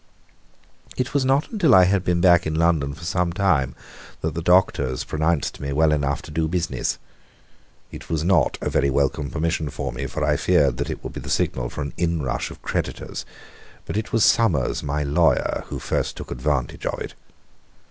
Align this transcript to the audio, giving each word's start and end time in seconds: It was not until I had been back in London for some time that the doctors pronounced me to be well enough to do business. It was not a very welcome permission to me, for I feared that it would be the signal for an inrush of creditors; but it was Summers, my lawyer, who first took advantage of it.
It 0.97 1.13
was 1.13 1.23
not 1.25 1.51
until 1.51 1.75
I 1.75 1.83
had 1.83 2.03
been 2.03 2.21
back 2.21 2.47
in 2.47 2.55
London 2.55 2.95
for 2.95 3.03
some 3.05 3.31
time 3.31 3.75
that 4.21 4.33
the 4.33 4.41
doctors 4.41 5.03
pronounced 5.03 5.59
me 5.59 5.67
to 5.67 5.73
be 5.75 5.77
well 5.77 5.91
enough 5.91 6.23
to 6.23 6.31
do 6.31 6.47
business. 6.47 6.97
It 7.91 8.09
was 8.09 8.23
not 8.23 8.57
a 8.61 8.69
very 8.71 8.89
welcome 8.89 9.29
permission 9.29 9.69
to 9.69 9.91
me, 9.91 10.07
for 10.07 10.23
I 10.25 10.37
feared 10.37 10.77
that 10.77 10.89
it 10.89 11.03
would 11.03 11.13
be 11.13 11.19
the 11.19 11.29
signal 11.29 11.69
for 11.69 11.81
an 11.83 11.93
inrush 11.97 12.49
of 12.49 12.63
creditors; 12.63 13.25
but 13.85 13.95
it 13.95 14.11
was 14.11 14.25
Summers, 14.25 14.81
my 14.81 15.03
lawyer, 15.03 15.65
who 15.67 15.77
first 15.77 16.17
took 16.17 16.31
advantage 16.31 16.87
of 16.87 16.99
it. 16.99 17.13